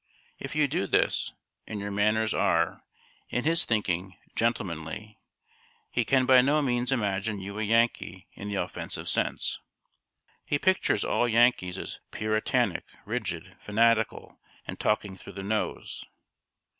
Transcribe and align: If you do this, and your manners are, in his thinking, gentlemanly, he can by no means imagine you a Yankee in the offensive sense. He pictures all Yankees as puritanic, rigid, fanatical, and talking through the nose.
If 0.39 0.55
you 0.55 0.67
do 0.67 0.87
this, 0.87 1.31
and 1.67 1.79
your 1.79 1.91
manners 1.91 2.33
are, 2.33 2.81
in 3.29 3.43
his 3.43 3.65
thinking, 3.65 4.17
gentlemanly, 4.35 5.19
he 5.91 6.03
can 6.05 6.25
by 6.25 6.41
no 6.41 6.59
means 6.63 6.91
imagine 6.91 7.39
you 7.39 7.59
a 7.59 7.61
Yankee 7.61 8.27
in 8.33 8.47
the 8.47 8.55
offensive 8.55 9.07
sense. 9.07 9.59
He 10.47 10.57
pictures 10.57 11.03
all 11.05 11.27
Yankees 11.27 11.77
as 11.77 11.99
puritanic, 12.09 12.85
rigid, 13.05 13.55
fanatical, 13.59 14.39
and 14.65 14.79
talking 14.79 15.17
through 15.17 15.33
the 15.33 15.43
nose. 15.43 16.03